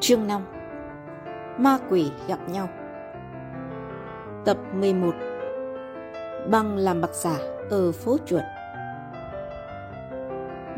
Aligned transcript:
Chương 0.00 0.26
5 0.26 0.42
Ma 1.58 1.78
quỷ 1.90 2.10
gặp 2.28 2.38
nhau. 2.48 2.68
Tập 4.44 4.56
11 4.74 5.14
Băng 6.50 6.76
làm 6.76 7.00
bạc 7.00 7.10
giả 7.12 7.36
ở 7.70 7.92
phố 7.92 8.16
chuột. 8.26 8.42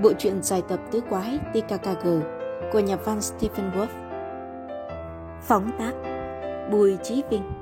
Bộ 0.02 0.12
truyện 0.18 0.42
dài 0.42 0.62
tập 0.68 0.80
tứ 0.90 1.00
quái 1.10 1.38
TKKG 1.52 2.08
của 2.72 2.80
nhà 2.80 2.96
văn 2.96 3.20
Stephen 3.20 3.70
Wolf. 3.70 3.86
Phóng 5.42 5.70
tác 5.78 5.92
Bùi 6.70 6.96
Chí 7.02 7.22
Vinh. 7.30 7.61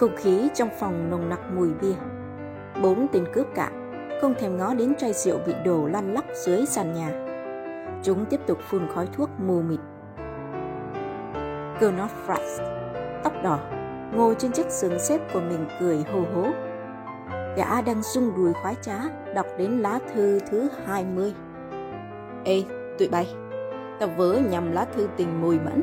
Không 0.00 0.16
khí 0.16 0.48
trong 0.54 0.68
phòng 0.78 1.10
nồng 1.10 1.28
nặc 1.28 1.40
mùi 1.54 1.68
bia. 1.80 1.94
Bốn 2.82 3.06
tên 3.12 3.24
cướp 3.32 3.46
cả, 3.54 3.70
không 4.20 4.34
thèm 4.38 4.56
ngó 4.56 4.74
đến 4.74 4.94
chai 4.98 5.12
rượu 5.12 5.38
bị 5.46 5.52
đổ 5.64 5.86
lăn 5.86 6.14
lóc 6.14 6.24
dưới 6.34 6.66
sàn 6.66 6.94
nhà. 6.94 7.10
Chúng 8.02 8.24
tiếp 8.24 8.40
tục 8.46 8.58
phun 8.70 8.88
khói 8.94 9.08
thuốc 9.12 9.30
mù 9.38 9.62
mịt. 9.62 9.80
Gernot 11.80 12.10
Frost, 12.26 12.62
tóc 13.24 13.32
đỏ, 13.44 13.58
ngồi 14.14 14.34
trên 14.38 14.52
chiếc 14.52 14.70
giường 14.70 14.98
xếp 14.98 15.20
của 15.32 15.40
mình 15.40 15.66
cười 15.80 16.04
hô 16.12 16.20
hố. 16.34 16.50
Gã 17.56 17.82
đang 17.82 18.02
rung 18.02 18.36
đùi 18.36 18.52
khoái 18.52 18.74
trá, 18.82 18.98
đọc 19.34 19.46
đến 19.58 19.70
lá 19.70 19.98
thư 20.14 20.40
thứ 20.50 20.68
20. 20.86 21.34
Ê, 22.44 22.64
tụi 22.98 23.08
bay, 23.08 23.28
tao 24.00 24.08
vớ 24.16 24.38
nhầm 24.50 24.72
lá 24.72 24.84
thư 24.96 25.08
tình 25.16 25.40
mùi 25.40 25.58
mẫn. 25.58 25.82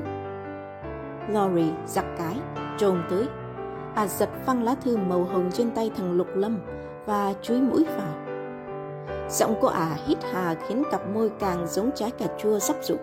Lori 1.29 1.71
giặc 1.85 2.05
cái, 2.17 2.35
trồm 2.77 3.03
tới, 3.09 3.27
bà 3.97 4.07
giật 4.07 4.29
phăng 4.45 4.63
lá 4.63 4.75
thư 4.83 4.97
màu 4.97 5.23
hồng 5.23 5.49
trên 5.53 5.71
tay 5.71 5.91
thằng 5.97 6.11
Lục 6.11 6.27
Lâm 6.35 6.59
và 7.05 7.33
chúi 7.41 7.61
mũi 7.61 7.85
vào. 7.97 8.13
Giọng 9.29 9.55
cô 9.61 9.67
ả 9.67 9.79
à 9.79 9.97
hít 10.05 10.17
hà 10.33 10.55
khiến 10.67 10.83
cặp 10.91 11.01
môi 11.13 11.31
càng 11.39 11.67
giống 11.67 11.91
trái 11.95 12.11
cà 12.11 12.25
chua 12.37 12.59
sắp 12.59 12.75
rụng. 12.81 13.01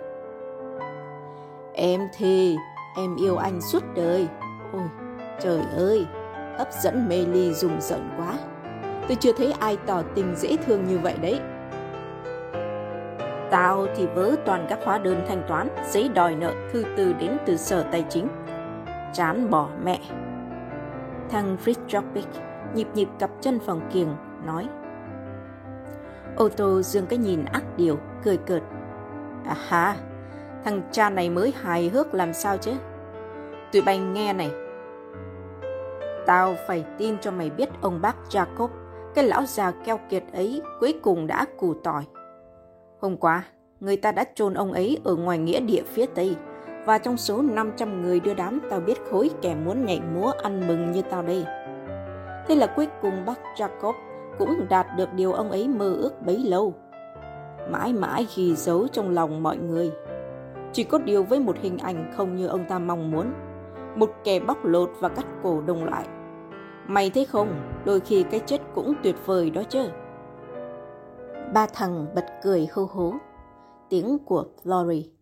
Em 1.73 2.01
thì, 2.19 2.57
em 2.97 3.17
yêu 3.17 3.37
anh 3.37 3.61
suốt 3.61 3.83
đời. 3.95 4.27
Ôi, 4.73 4.83
trời 5.41 5.61
ơi, 5.77 6.07
hấp 6.59 6.69
dẫn 6.83 7.09
mê 7.09 7.25
ly 7.33 7.53
rùng 7.53 7.81
rợn 7.81 8.11
quá. 8.17 8.39
Tôi 9.09 9.17
chưa 9.21 9.33
thấy 9.33 9.53
ai 9.53 9.77
tỏ 9.87 10.03
tình 10.15 10.37
dễ 10.37 10.57
thương 10.67 10.85
như 10.85 10.99
vậy 10.99 11.15
đấy. 11.23 11.41
Tao 13.51 13.87
thì 13.97 14.07
vớ 14.07 14.37
toàn 14.47 14.67
các 14.69 14.79
hóa 14.85 14.99
đơn 14.99 15.25
thanh 15.29 15.43
toán, 15.49 15.69
giấy 15.91 16.09
đòi 16.09 16.35
nợ, 16.35 16.53
thư 16.73 16.85
từ 16.97 17.13
đến 17.13 17.37
từ 17.47 17.57
sở 17.57 17.83
tài 17.83 18.05
chính. 18.09 18.29
Chán 19.13 19.51
bỏ 19.51 19.69
mẹ. 19.85 20.01
Thằng 21.35 21.57
Fritz 21.65 22.13
nhịp 22.75 22.89
nhịp 22.95 23.09
cặp 23.19 23.31
chân 23.41 23.59
phòng 23.67 23.81
kiềng, 23.93 24.17
nói. 24.47 24.69
Ô 26.37 26.49
tô 26.49 26.83
dương 26.83 27.07
cái 27.07 27.19
nhìn 27.19 27.45
ác 27.45 27.63
điều, 27.77 27.99
cười 28.25 28.37
cợt. 28.37 28.63
À 29.47 29.57
ha, 29.69 29.97
thằng 30.65 30.83
cha 30.93 31.11
này 31.11 31.31
mới 31.31 31.53
hài 31.61 31.89
hước 31.89 32.15
làm 32.15 32.35
sao 32.35 32.57
chứ? 32.57 32.73
Tụi 33.73 33.83
bay 33.83 33.99
nghe 33.99 34.33
này. 34.33 34.51
Tao 36.27 36.55
phải 36.67 36.85
tin 36.99 37.19
cho 37.21 37.31
mày 37.31 37.51
biết 37.51 37.69
ông 37.81 38.01
bác 38.01 38.17
Jacob, 38.31 38.69
cái 39.15 39.25
lão 39.25 39.45
già 39.47 39.73
keo 39.85 40.01
kiệt 40.11 40.25
ấy 40.33 40.63
cuối 40.81 41.01
cùng 41.03 41.27
đã 41.27 41.47
củ 41.59 41.75
tỏi. 41.75 42.05
Hôm 43.01 43.17
qua, 43.17 43.45
người 43.81 43.97
ta 43.97 44.13
đã 44.13 44.25
chôn 44.35 44.55
ông 44.55 44.73
ấy 44.73 44.99
ở 45.05 45.17
ngoài 45.17 45.39
nghĩa 45.39 45.61
địa 45.61 45.83
phía 45.83 46.07
Tây, 46.07 46.37
và 46.87 46.99
trong 46.99 47.17
số 47.17 47.43
500 47.43 48.03
người 48.03 48.21
đưa 48.21 48.35
đám 48.35 48.61
tao 48.71 48.81
biết 48.81 48.99
khối 49.11 49.31
kẻ 49.43 49.55
muốn 49.65 49.85
nhảy 49.85 50.01
múa 50.15 50.33
ăn 50.43 50.69
mừng 50.69 50.93
như 50.93 51.03
tao 51.03 51.23
đây. 51.23 51.45
Thế 52.47 52.55
là 52.55 52.67
cuối 52.77 52.89
cùng 53.03 53.25
bác 53.27 53.39
Jacob 53.57 53.93
cũng 54.39 54.67
đạt 54.69 54.87
được 54.97 55.13
điều 55.13 55.33
ông 55.33 55.51
ấy 55.51 55.69
mơ 55.69 55.95
ước 55.95 56.23
bấy 56.27 56.39
lâu. 56.39 56.75
Mãi 57.71 57.93
mãi 57.93 58.27
ghi 58.37 58.55
dấu 58.55 58.89
trong 58.89 59.11
lòng 59.11 59.43
mọi 59.43 59.57
người. 59.57 59.91
Chỉ 60.73 60.85
có 60.85 60.99
điều 60.99 61.23
với 61.23 61.41
một 61.41 61.57
hình 61.61 61.79
ảnh 61.79 62.13
không 62.17 62.37
như 62.37 62.47
ông 62.47 62.65
ta 62.69 62.79
mong 62.79 63.11
muốn. 63.11 63.33
Một 63.97 64.11
kẻ 64.25 64.41
bóc 64.41 64.65
lột 64.65 64.91
và 65.01 65.09
cắt 65.09 65.27
cổ 65.43 65.61
đồng 65.61 65.85
loại. 65.85 66.07
Mày 66.87 67.11
thấy 67.11 67.25
không, 67.25 67.49
đôi 67.85 68.01
khi 68.01 68.23
cái 68.23 68.41
chết 68.41 68.61
cũng 68.75 68.95
tuyệt 69.03 69.17
vời 69.27 69.51
đó 69.51 69.63
chứ. 69.69 69.89
Ba 71.55 71.67
thằng 71.75 72.07
bật 72.15 72.25
cười 72.43 72.69
hô 72.73 72.89
hố. 72.93 73.15
Tiếng 73.89 74.19
của 74.19 74.45
Lori. 74.65 75.14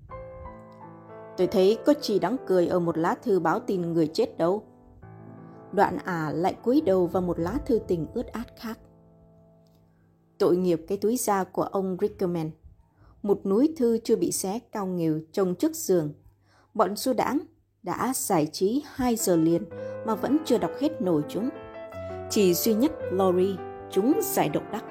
Tôi 1.43 1.47
thấy 1.47 1.79
có 1.87 1.95
chỉ 2.01 2.19
đáng 2.19 2.37
cười 2.47 2.67
ở 2.67 2.81
một 2.81 2.99
lá 2.99 3.15
thư 3.23 3.41
báo 3.41 3.61
tin 3.61 3.93
người 3.93 4.07
chết 4.07 4.39
đâu. 4.39 4.63
Đoạn 5.73 5.99
ả 6.05 6.27
à 6.27 6.33
lại 6.33 6.55
cúi 6.63 6.81
đầu 6.81 7.07
vào 7.07 7.23
một 7.23 7.39
lá 7.39 7.59
thư 7.67 7.79
tình 7.89 8.07
ướt 8.15 8.27
át 8.27 8.47
khác. 8.57 8.79
Tội 10.39 10.57
nghiệp 10.57 10.81
cái 10.89 10.99
túi 10.99 11.17
da 11.17 11.45
của 11.45 11.63
ông 11.63 11.97
Rickerman. 12.01 12.51
Một 13.23 13.47
núi 13.47 13.75
thư 13.77 13.99
chưa 14.05 14.17
bị 14.17 14.33
xé 14.33 14.59
cao 14.73 14.87
nghều 14.87 15.21
trông 15.33 15.55
trước 15.55 15.75
giường. 15.75 16.13
Bọn 16.75 16.97
du 16.97 17.13
đãng 17.13 17.39
đã 17.83 18.13
giải 18.15 18.47
trí 18.47 18.83
2 18.95 19.17
giờ 19.17 19.37
liền 19.37 19.65
mà 20.07 20.15
vẫn 20.15 20.39
chưa 20.45 20.59
đọc 20.59 20.71
hết 20.81 21.03
nổi 21.03 21.23
chúng. 21.29 21.49
Chỉ 22.31 22.55
duy 22.55 22.75
nhất 22.75 22.93
Lori, 23.11 23.57
chúng 23.91 24.21
giải 24.23 24.49
độc 24.49 24.73
đắc. 24.73 24.85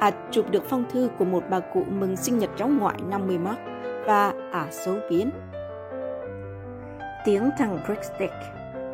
À 0.00 0.28
chụp 0.30 0.50
được 0.50 0.62
phong 0.68 0.84
thư 0.90 1.08
của 1.18 1.24
một 1.24 1.44
bà 1.50 1.60
cụ 1.60 1.84
mừng 1.90 2.16
sinh 2.16 2.38
nhật 2.38 2.50
cháu 2.56 2.68
ngoại 2.68 2.98
50 3.08 3.38
mark 3.38 3.58
và 4.06 4.28
ả 4.28 4.60
à 4.60 4.68
xấu 4.70 4.96
biến. 5.10 5.30
Tiếng 7.24 7.50
thằng 7.58 7.78
Brickstick 7.86 8.32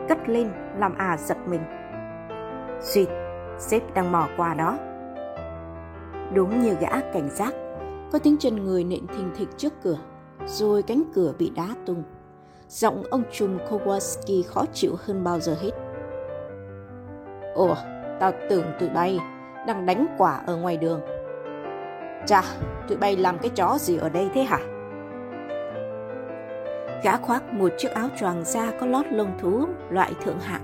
cất 0.09 0.29
lên 0.29 0.51
làm 0.79 0.99
ả 0.99 1.07
à 1.07 1.17
giật 1.17 1.37
mình. 1.47 1.61
Duyệt, 2.81 3.09
sếp 3.59 3.95
đang 3.95 4.13
mò 4.13 4.29
qua 4.37 4.55
đó. 4.55 4.79
Đúng 6.35 6.63
như 6.63 6.75
gã 6.81 7.01
cảnh 7.13 7.29
giác, 7.31 7.55
có 8.13 8.19
tiếng 8.19 8.37
chân 8.37 8.65
người 8.65 8.85
nện 8.85 9.07
thình 9.07 9.31
thịch 9.37 9.49
trước 9.57 9.73
cửa, 9.83 9.99
rồi 10.47 10.83
cánh 10.83 11.03
cửa 11.15 11.33
bị 11.39 11.53
đá 11.57 11.69
tung. 11.87 12.03
Giọng 12.69 13.03
ông 13.11 13.23
trùm 13.33 13.59
Kowalski 13.71 14.43
khó 14.43 14.65
chịu 14.73 14.93
hơn 15.05 15.25
bao 15.25 15.41
giờ 15.41 15.57
hết. 15.63 15.71
Ồ, 17.55 17.75
tao 18.21 18.33
tưởng 18.51 18.65
tụi 18.81 18.89
bay 18.89 19.21
đang 19.67 19.87
đánh 19.87 20.07
quả 20.19 20.41
ở 20.47 20.57
ngoài 20.57 20.77
đường. 20.77 21.01
Chà, 22.27 22.43
tụi 22.89 22.99
bay 22.99 23.17
làm 23.17 23.39
cái 23.39 23.51
chó 23.51 23.79
gì 23.79 23.97
ở 23.97 24.09
đây 24.09 24.31
thế 24.35 24.43
hả? 24.43 24.59
Gã 27.03 27.17
khoác 27.17 27.53
một 27.53 27.73
chiếc 27.79 27.91
áo 27.91 28.09
choàng 28.21 28.45
da 28.45 28.71
có 28.81 28.87
lót 28.87 29.07
lông 29.11 29.39
thú 29.39 29.67
loại 29.91 30.13
thượng 30.25 30.41
hạng. 30.41 30.63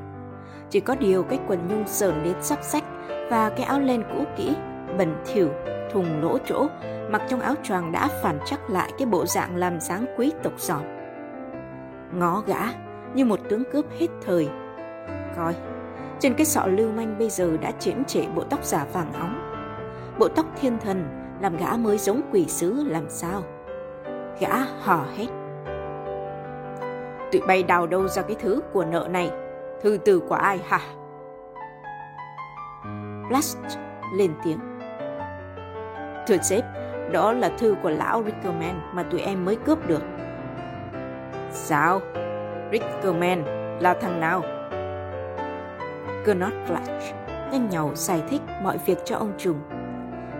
Chỉ 0.70 0.80
có 0.80 0.94
điều 0.94 1.22
cái 1.22 1.38
quần 1.48 1.68
nhung 1.68 1.86
sờn 1.86 2.22
đến 2.24 2.34
sắp 2.40 2.58
sách 2.62 2.84
và 3.30 3.50
cái 3.50 3.62
áo 3.62 3.80
len 3.80 4.02
cũ 4.12 4.24
kỹ, 4.36 4.54
bẩn 4.98 5.14
thỉu, 5.26 5.48
thùng 5.92 6.22
lỗ 6.22 6.38
chỗ, 6.38 6.66
mặc 7.10 7.22
trong 7.28 7.40
áo 7.40 7.54
choàng 7.62 7.92
đã 7.92 8.08
phản 8.22 8.38
chắc 8.46 8.70
lại 8.70 8.92
cái 8.98 9.06
bộ 9.06 9.26
dạng 9.26 9.56
làm 9.56 9.80
dáng 9.80 10.06
quý 10.16 10.32
tộc 10.42 10.52
giòn, 10.58 10.82
Ngó 12.14 12.42
gã 12.46 12.60
như 13.14 13.24
một 13.24 13.40
tướng 13.48 13.62
cướp 13.72 13.84
hết 13.98 14.06
thời. 14.26 14.48
Coi, 15.36 15.54
trên 16.20 16.34
cái 16.34 16.46
sọ 16.46 16.66
lưu 16.66 16.92
manh 16.92 17.18
bây 17.18 17.30
giờ 17.30 17.56
đã 17.56 17.70
triển 17.70 18.04
trệ 18.04 18.26
bộ 18.34 18.42
tóc 18.50 18.64
giả 18.64 18.86
vàng 18.92 19.12
óng. 19.12 19.58
Bộ 20.18 20.28
tóc 20.28 20.46
thiên 20.60 20.78
thần 20.78 21.04
làm 21.40 21.56
gã 21.56 21.76
mới 21.76 21.98
giống 21.98 22.20
quỷ 22.32 22.44
sứ 22.48 22.84
làm 22.84 23.04
sao. 23.08 23.42
Gã 24.40 24.56
hò 24.80 25.04
hét 25.16 25.41
tụi 27.32 27.40
bay 27.46 27.62
đào 27.62 27.86
đâu 27.86 28.08
ra 28.08 28.22
cái 28.22 28.36
thứ 28.40 28.60
của 28.72 28.84
nợ 28.84 29.08
này? 29.10 29.30
Thư 29.82 29.98
từ 30.04 30.20
của 30.28 30.34
ai 30.34 30.60
hả? 30.68 30.80
Blast 33.28 33.58
lên 34.14 34.34
tiếng. 34.44 34.58
Thưa 36.26 36.36
sếp, 36.42 36.64
đó 37.12 37.32
là 37.32 37.50
thư 37.58 37.76
của 37.82 37.90
lão 37.90 38.22
Rickerman 38.24 38.80
mà 38.94 39.02
tụi 39.02 39.20
em 39.20 39.44
mới 39.44 39.56
cướp 39.56 39.88
được. 39.88 40.02
Sao? 41.50 42.00
Rickerman 42.72 43.44
là 43.80 43.94
thằng 43.94 44.20
nào? 44.20 44.42
Gernot 46.26 46.52
Flash 46.68 47.12
nhanh 47.52 47.68
nhau 47.68 47.90
giải 47.94 48.22
thích 48.28 48.40
mọi 48.62 48.78
việc 48.86 48.98
cho 49.04 49.16
ông 49.16 49.32
trùng. 49.38 49.60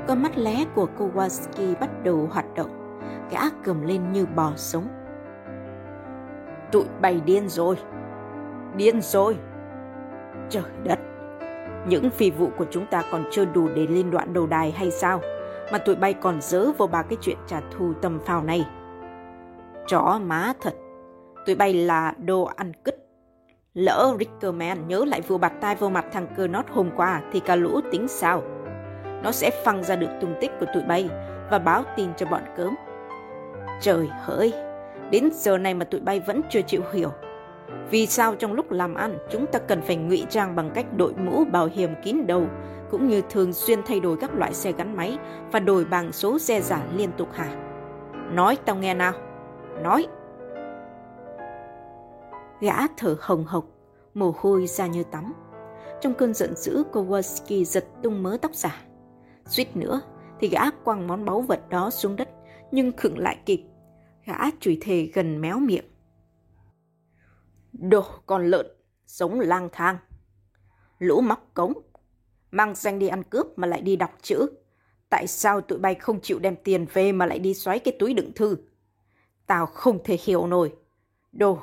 Con 0.08 0.22
mắt 0.22 0.32
lé 0.38 0.64
của 0.74 0.88
Kowalski 0.98 1.74
bắt 1.80 1.90
đầu 2.04 2.28
hoạt 2.32 2.54
động, 2.54 3.00
gã 3.30 3.40
cầm 3.64 3.82
lên 3.82 4.12
như 4.12 4.26
bò 4.26 4.52
sống 4.56 4.88
Tụi 6.72 6.84
bay 7.00 7.20
điên 7.24 7.48
rồi. 7.48 7.76
Điên 8.76 9.00
rồi. 9.00 9.36
Trời 10.50 10.62
đất. 10.84 10.98
Những 11.86 12.10
phi 12.10 12.30
vụ 12.30 12.48
của 12.58 12.66
chúng 12.70 12.86
ta 12.86 13.02
còn 13.12 13.24
chưa 13.30 13.44
đủ 13.44 13.68
để 13.74 13.86
lên 13.86 14.10
đoạn 14.10 14.34
đầu 14.34 14.46
đài 14.46 14.70
hay 14.70 14.90
sao? 14.90 15.20
Mà 15.72 15.78
tụi 15.78 15.96
bay 15.96 16.14
còn 16.14 16.40
dớ 16.40 16.72
vào 16.78 16.88
ba 16.88 17.02
cái 17.02 17.18
chuyện 17.20 17.36
trả 17.46 17.60
thù 17.70 17.92
tầm 18.02 18.20
phào 18.20 18.42
này. 18.42 18.66
Chó 19.86 20.20
má 20.22 20.52
thật. 20.60 20.74
Tụi 21.46 21.54
bay 21.54 21.74
là 21.74 22.14
đồ 22.18 22.44
ăn 22.44 22.72
cứt. 22.84 22.94
Lỡ 23.74 24.16
Rickerman 24.18 24.88
nhớ 24.88 25.04
lại 25.04 25.20
vừa 25.20 25.38
bạt 25.38 25.52
tai 25.60 25.74
vô 25.74 25.88
mặt 25.88 26.04
thằng 26.12 26.26
cơ 26.36 26.46
nót 26.46 26.64
hôm 26.70 26.90
qua 26.96 27.22
thì 27.32 27.40
cả 27.40 27.56
lũ 27.56 27.80
tính 27.92 28.08
sao? 28.08 28.42
Nó 29.22 29.32
sẽ 29.32 29.62
phăng 29.64 29.84
ra 29.84 29.96
được 29.96 30.10
tung 30.20 30.34
tích 30.40 30.50
của 30.60 30.66
tụi 30.74 30.82
bay 30.82 31.08
và 31.50 31.58
báo 31.58 31.82
tin 31.96 32.08
cho 32.16 32.26
bọn 32.26 32.42
cớm. 32.56 32.74
Trời 33.80 34.08
hỡi! 34.22 34.52
Đến 35.12 35.30
giờ 35.32 35.58
này 35.58 35.74
mà 35.74 35.84
tụi 35.84 36.00
bay 36.00 36.20
vẫn 36.20 36.40
chưa 36.50 36.60
chịu 36.62 36.82
hiểu. 36.92 37.10
Vì 37.90 38.06
sao 38.06 38.34
trong 38.34 38.52
lúc 38.52 38.70
làm 38.70 38.94
ăn 38.94 39.18
chúng 39.30 39.46
ta 39.46 39.58
cần 39.58 39.82
phải 39.82 39.96
ngụy 39.96 40.26
trang 40.30 40.56
bằng 40.56 40.70
cách 40.74 40.86
đội 40.96 41.14
mũ 41.14 41.44
bảo 41.44 41.66
hiểm 41.66 41.90
kín 42.02 42.26
đầu 42.26 42.46
cũng 42.90 43.08
như 43.08 43.22
thường 43.30 43.52
xuyên 43.52 43.82
thay 43.82 44.00
đổi 44.00 44.16
các 44.16 44.34
loại 44.34 44.54
xe 44.54 44.72
gắn 44.72 44.96
máy 44.96 45.18
và 45.52 45.60
đổi 45.60 45.84
bằng 45.84 46.12
số 46.12 46.38
xe 46.38 46.60
giả 46.60 46.86
liên 46.96 47.10
tục 47.18 47.28
hả? 47.32 47.56
Nói 48.32 48.58
tao 48.64 48.76
nghe 48.76 48.94
nào. 48.94 49.12
Nói. 49.82 50.06
Gã 52.60 52.86
thở 52.96 53.16
hồng 53.20 53.44
hộc, 53.44 53.64
mồ 54.14 54.34
hôi 54.38 54.66
ra 54.66 54.86
như 54.86 55.02
tắm. 55.02 55.34
Trong 56.00 56.14
cơn 56.14 56.34
giận 56.34 56.56
dữ, 56.56 56.82
Kowalski 56.92 57.64
giật 57.64 57.84
tung 58.02 58.22
mớ 58.22 58.36
tóc 58.42 58.54
giả. 58.54 58.82
Suýt 59.46 59.76
nữa 59.76 60.00
thì 60.40 60.48
gã 60.48 60.70
quăng 60.84 61.06
món 61.06 61.24
báu 61.24 61.40
vật 61.40 61.60
đó 61.68 61.90
xuống 61.90 62.16
đất, 62.16 62.28
nhưng 62.70 62.92
khựng 62.96 63.18
lại 63.18 63.36
kịp. 63.46 63.64
Gã 64.24 64.50
chửi 64.60 64.78
thề 64.80 65.10
gần 65.14 65.40
méo 65.40 65.58
miệng. 65.58 65.84
Đồ 67.72 68.04
con 68.26 68.46
lợn, 68.46 68.66
sống 69.06 69.40
lang 69.40 69.68
thang. 69.72 69.96
Lũ 70.98 71.20
móc 71.20 71.50
cống, 71.54 71.72
mang 72.50 72.74
danh 72.74 72.98
đi 72.98 73.08
ăn 73.08 73.22
cướp 73.22 73.46
mà 73.56 73.66
lại 73.66 73.80
đi 73.80 73.96
đọc 73.96 74.18
chữ. 74.22 74.46
Tại 75.08 75.26
sao 75.26 75.60
tụi 75.60 75.78
bay 75.78 75.94
không 75.94 76.20
chịu 76.20 76.38
đem 76.38 76.56
tiền 76.64 76.86
về 76.92 77.12
mà 77.12 77.26
lại 77.26 77.38
đi 77.38 77.54
xoáy 77.54 77.78
cái 77.78 77.96
túi 77.98 78.14
đựng 78.14 78.32
thư? 78.34 78.56
Tao 79.46 79.66
không 79.66 79.98
thể 80.04 80.18
hiểu 80.24 80.46
nổi. 80.46 80.74
Đồ. 81.32 81.58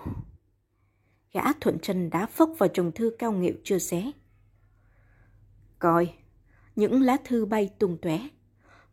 Gã 1.34 1.54
thuận 1.54 1.80
chân 1.80 2.10
đá 2.10 2.26
phốc 2.26 2.52
vào 2.58 2.70
chồng 2.74 2.92
thư 2.92 3.12
cao 3.20 3.32
nghịu 3.32 3.54
chưa 3.64 3.78
xé. 3.78 4.12
Coi, 5.80 6.14
những 6.76 7.02
lá 7.02 7.18
thư 7.26 7.46
bay 7.46 7.70
tung 7.80 7.98
tóe. 8.02 8.20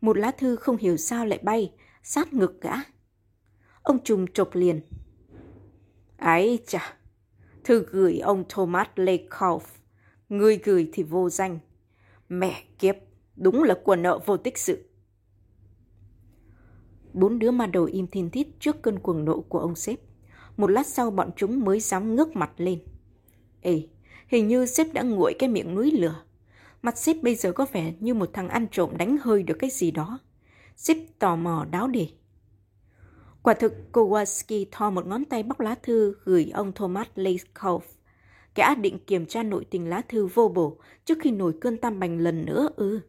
Một 0.01 0.17
lá 0.17 0.31
thư 0.31 0.55
không 0.55 0.77
hiểu 0.77 0.97
sao 0.97 1.25
lại 1.25 1.39
bay, 1.43 1.73
sát 2.03 2.33
ngực 2.33 2.61
gã. 2.61 2.73
Ông 3.87 3.99
trùng 4.03 4.25
chộp 4.33 4.55
liền. 4.55 4.81
Ái 6.17 6.59
chà, 6.67 6.97
thư 7.63 7.85
gửi 7.91 8.19
ông 8.19 8.43
Thomas 8.49 8.87
Lecoff, 8.95 9.59
Người 10.29 10.57
gửi 10.63 10.89
thì 10.93 11.03
vô 11.03 11.29
danh. 11.29 11.59
Mẹ 12.29 12.63
kiếp, 12.79 12.95
đúng 13.35 13.63
là 13.63 13.75
quần 13.83 14.01
nợ 14.01 14.19
vô 14.25 14.37
tích 14.37 14.57
sự. 14.57 14.89
Bốn 17.13 17.39
đứa 17.39 17.51
ma 17.51 17.65
đầu 17.65 17.85
im 17.85 18.07
thiên 18.07 18.29
thít 18.29 18.47
trước 18.59 18.81
cơn 18.81 18.99
cuồng 18.99 19.25
nộ 19.25 19.41
của 19.41 19.59
ông 19.59 19.75
sếp. 19.75 19.99
Một 20.57 20.67
lát 20.67 20.87
sau 20.87 21.11
bọn 21.11 21.29
chúng 21.35 21.65
mới 21.65 21.79
dám 21.79 22.15
ngước 22.15 22.35
mặt 22.35 22.51
lên. 22.57 22.79
Ê, 23.61 23.87
hình 24.27 24.47
như 24.47 24.65
sếp 24.65 24.93
đã 24.93 25.01
nguội 25.01 25.33
cái 25.39 25.49
miệng 25.49 25.75
núi 25.75 25.91
lửa. 25.91 26.23
Mặt 26.81 26.97
sếp 26.97 27.23
bây 27.23 27.35
giờ 27.35 27.51
có 27.51 27.65
vẻ 27.71 27.93
như 27.99 28.13
một 28.13 28.29
thằng 28.33 28.49
ăn 28.49 28.67
trộm 28.71 28.97
đánh 28.97 29.17
hơi 29.21 29.43
được 29.43 29.55
cái 29.59 29.69
gì 29.69 29.91
đó. 29.91 30.19
Sếp 30.75 30.97
tò 31.19 31.35
mò 31.35 31.65
đáo 31.71 31.87
để. 31.87 32.07
Quả 33.47 33.53
thực, 33.53 33.73
Kowalski 33.93 34.65
thò 34.71 34.89
một 34.89 35.07
ngón 35.07 35.25
tay 35.25 35.43
bóc 35.43 35.59
lá 35.59 35.75
thư 35.83 36.15
gửi 36.23 36.51
ông 36.53 36.71
Thomas 36.71 37.07
Lakoff. 37.15 37.79
Gã 38.55 38.75
định 38.75 38.99
kiểm 39.07 39.25
tra 39.25 39.43
nội 39.43 39.65
tình 39.69 39.89
lá 39.89 40.01
thư 40.09 40.25
vô 40.25 40.47
bổ 40.47 40.77
trước 41.05 41.17
khi 41.21 41.31
nổi 41.31 41.53
cơn 41.61 41.77
tam 41.77 41.99
bành 41.99 42.19
lần 42.19 42.45
nữa 42.45 42.69
ư. 42.75 42.99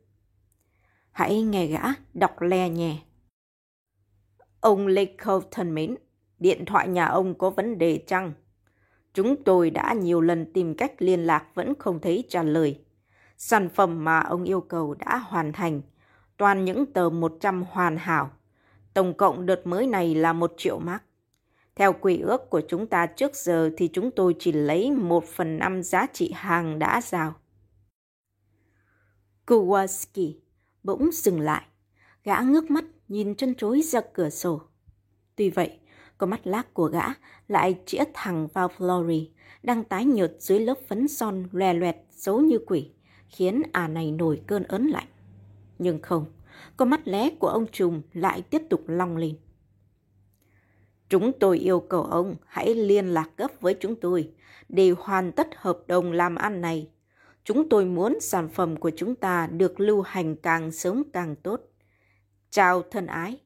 Hãy 1.10 1.42
nghe 1.42 1.66
gã 1.66 1.80
đọc 2.14 2.40
le 2.40 2.68
nhẹ. 2.68 2.98
Ông 4.60 4.86
Lakoff 4.86 5.40
thân 5.50 5.74
mến, 5.74 5.96
điện 6.38 6.64
thoại 6.64 6.88
nhà 6.88 7.06
ông 7.06 7.38
có 7.38 7.50
vấn 7.50 7.78
đề 7.78 8.04
chăng? 8.06 8.32
Chúng 9.14 9.44
tôi 9.44 9.70
đã 9.70 9.92
nhiều 9.92 10.20
lần 10.20 10.52
tìm 10.52 10.74
cách 10.74 10.92
liên 10.98 11.20
lạc 11.20 11.44
vẫn 11.54 11.74
không 11.78 12.00
thấy 12.00 12.24
trả 12.28 12.42
lời. 12.42 12.80
Sản 13.36 13.68
phẩm 13.68 14.04
mà 14.04 14.20
ông 14.20 14.44
yêu 14.44 14.60
cầu 14.60 14.94
đã 14.94 15.16
hoàn 15.16 15.52
thành, 15.52 15.80
toàn 16.36 16.64
những 16.64 16.86
tờ 16.92 17.10
100 17.10 17.64
hoàn 17.70 17.96
hảo. 17.96 18.30
Tổng 18.98 19.14
cộng 19.14 19.46
đợt 19.46 19.66
mới 19.66 19.86
này 19.86 20.14
là 20.14 20.32
1 20.32 20.54
triệu 20.56 20.78
mark. 20.78 21.02
Theo 21.74 21.92
quy 21.92 22.18
ước 22.18 22.50
của 22.50 22.60
chúng 22.68 22.86
ta 22.86 23.06
trước 23.06 23.36
giờ 23.36 23.70
thì 23.76 23.88
chúng 23.92 24.10
tôi 24.10 24.36
chỉ 24.38 24.52
lấy 24.52 24.90
1 24.90 25.24
phần 25.24 25.58
5 25.58 25.82
giá 25.82 26.06
trị 26.12 26.32
hàng 26.34 26.78
đã 26.78 27.00
giao. 27.04 27.34
Kowalski 29.46 30.32
bỗng 30.82 31.10
dừng 31.12 31.40
lại. 31.40 31.62
Gã 32.24 32.40
ngước 32.40 32.70
mắt 32.70 32.84
nhìn 33.08 33.34
chân 33.34 33.54
chối 33.54 33.82
ra 33.82 34.00
cửa 34.12 34.30
sổ. 34.30 34.62
Tuy 35.36 35.50
vậy, 35.50 35.78
con 36.18 36.30
mắt 36.30 36.46
lác 36.46 36.74
của 36.74 36.86
gã 36.86 37.04
lại 37.48 37.78
chĩa 37.86 38.04
thẳng 38.14 38.48
vào 38.52 38.70
Flory, 38.78 39.26
đang 39.62 39.84
tái 39.84 40.04
nhợt 40.04 40.32
dưới 40.38 40.60
lớp 40.60 40.78
phấn 40.88 41.08
son 41.08 41.48
loè 41.52 41.74
loẹt 41.74 41.96
xấu 42.10 42.40
như 42.40 42.58
quỷ 42.66 42.90
khiến 43.28 43.62
à 43.72 43.88
này 43.88 44.10
nổi 44.10 44.40
cơn 44.46 44.62
ớn 44.62 44.86
lạnh. 44.86 45.08
Nhưng 45.78 46.02
không, 46.02 46.26
con 46.78 46.90
mắt 46.90 47.08
lé 47.08 47.30
của 47.30 47.48
ông 47.48 47.66
trùm 47.72 48.02
lại 48.12 48.42
tiếp 48.42 48.62
tục 48.70 48.82
long 48.86 49.16
lên. 49.16 49.36
Chúng 51.08 51.32
tôi 51.40 51.58
yêu 51.58 51.80
cầu 51.80 52.02
ông 52.02 52.36
hãy 52.46 52.74
liên 52.74 53.06
lạc 53.06 53.30
gấp 53.36 53.60
với 53.60 53.76
chúng 53.80 54.00
tôi 54.00 54.32
để 54.68 54.90
hoàn 54.98 55.32
tất 55.32 55.48
hợp 55.56 55.80
đồng 55.86 56.12
làm 56.12 56.34
ăn 56.34 56.60
này. 56.60 56.90
Chúng 57.44 57.68
tôi 57.68 57.84
muốn 57.84 58.20
sản 58.20 58.48
phẩm 58.48 58.76
của 58.76 58.90
chúng 58.96 59.14
ta 59.14 59.46
được 59.46 59.80
lưu 59.80 60.02
hành 60.02 60.36
càng 60.36 60.72
sớm 60.72 61.02
càng 61.12 61.36
tốt. 61.36 61.60
Chào 62.50 62.82
thân 62.82 63.06
ái. 63.06 63.40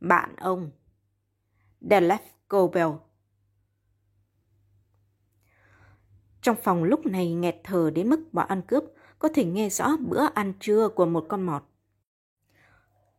Bạn 0.00 0.36
ông. 0.36 0.70
Delef 1.80 2.18
Gobel. 2.48 2.88
Trong 6.42 6.56
phòng 6.62 6.84
lúc 6.84 7.06
này 7.06 7.32
nghẹt 7.32 7.56
thở 7.64 7.90
đến 7.94 8.08
mức 8.08 8.20
bọn 8.32 8.48
ăn 8.48 8.62
cướp 8.62 8.84
có 9.18 9.28
thể 9.34 9.44
nghe 9.44 9.68
rõ 9.68 9.96
bữa 9.96 10.24
ăn 10.34 10.52
trưa 10.60 10.88
của 10.88 11.06
một 11.06 11.26
con 11.28 11.42
mọt. 11.42 11.62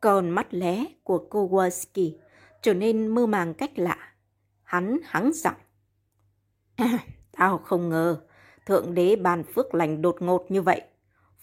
Còn 0.02 0.30
mắt 0.30 0.48
lé 0.54 0.86
của 1.04 1.28
Kowalski 1.30 2.12
trở 2.62 2.74
nên 2.74 3.08
mơ 3.08 3.26
màng 3.26 3.54
cách 3.54 3.80
lạ. 3.80 4.14
Hắn 4.64 5.00
hắng 5.04 5.32
giọng. 5.34 5.56
À, 6.76 7.00
tao 7.32 7.58
không 7.58 7.90
ngờ, 7.90 8.22
Thượng 8.66 8.94
đế 8.94 9.16
ban 9.16 9.44
phước 9.44 9.74
lành 9.74 10.02
đột 10.02 10.22
ngột 10.22 10.46
như 10.50 10.62
vậy. 10.62 10.82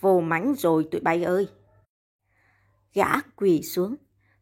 Vô 0.01 0.21
mánh 0.21 0.55
rồi 0.55 0.89
tụi 0.91 1.01
bay 1.01 1.25
ơi. 1.25 1.49
Gã 2.95 3.21
quỳ 3.37 3.63
xuống, 3.63 3.97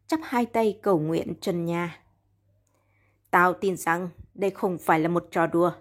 chắp 0.07 0.19
hai 0.23 0.45
tay 0.45 0.79
cầu 0.83 0.99
nguyện 0.99 1.33
trần 1.41 1.65
nhà. 1.65 1.99
Tao 3.31 3.53
tin 3.53 3.77
rằng 3.77 4.09
đây 4.33 4.49
không 4.49 4.77
phải 4.77 4.99
là 4.99 5.09
một 5.09 5.27
trò 5.31 5.47
đùa. 5.47 5.71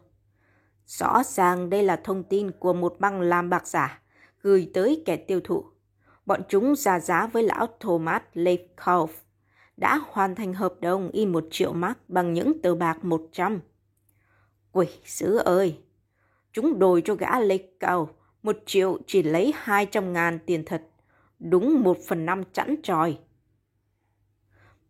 Rõ 0.87 1.23
ràng 1.25 1.71
đây 1.71 1.83
là 1.83 1.97
thông 2.05 2.25
tin 2.25 2.51
của 2.51 2.73
một 2.73 2.97
băng 2.99 3.21
làm 3.21 3.51
bạc 3.51 3.67
giả 3.67 4.03
gửi 4.41 4.71
tới 4.75 5.03
kẻ 5.07 5.17
tiêu 5.17 5.41
thụ. 5.45 5.65
Bọn 6.27 6.41
chúng 6.49 6.77
ra 6.77 7.01
giá 7.01 7.27
với 7.27 7.43
lão 7.43 7.67
Thomas 7.81 8.23
Leifkauf 8.35 9.09
đã 9.77 10.01
hoàn 10.07 10.35
thành 10.35 10.55
hợp 10.55 10.75
đồng 10.81 11.09
in 11.09 11.33
một 11.33 11.45
triệu 11.51 11.73
mark 11.73 11.99
bằng 12.09 12.33
những 12.33 12.63
tờ 12.63 12.75
bạc 12.75 13.05
100. 13.05 13.61
Quỷ 14.73 14.87
sứ 15.05 15.37
ơi! 15.37 15.79
Chúng 16.53 16.79
đổi 16.79 17.03
cho 17.05 17.15
gã 17.15 17.41
Leifkauf 17.41 18.07
một 18.43 18.57
triệu 18.67 18.99
chỉ 19.07 19.23
lấy 19.23 19.53
200 19.57 20.13
ngàn 20.13 20.39
tiền 20.47 20.63
thật. 20.67 20.83
Đúng 21.39 21.81
một 21.83 21.99
phần 22.09 22.27
năm 22.27 22.43
chẵn 22.53 22.77
tròi. 22.83 23.19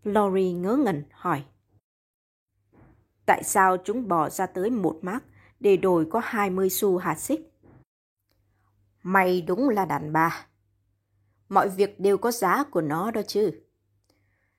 Lori 0.05 0.53
ngớ 0.53 0.77
ngẩn 0.77 1.05
hỏi. 1.11 1.45
Tại 3.27 3.43
sao 3.45 3.77
chúng 3.85 4.09
bỏ 4.09 4.31
ra 4.31 4.47
tới 4.47 4.71
một 4.71 4.99
mark 5.03 5.25
để 5.61 5.77
đổi 5.77 6.07
có 6.11 6.21
20 6.25 6.71
xu 6.71 6.99
hạt 6.99 7.15
xích? 7.15 7.53
Mày 9.03 9.43
đúng 9.43 9.69
là 9.69 9.85
đàn 9.85 10.13
bà. 10.13 10.47
Mọi 11.53 11.69
việc 11.69 12.01
đều 12.01 12.19
có 12.19 12.31
giá 12.31 12.65
của 12.65 12.81
nó 12.81 13.11
đó 13.11 13.23
chứ. 13.27 13.51